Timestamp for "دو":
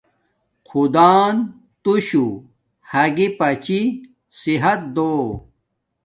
4.95-5.09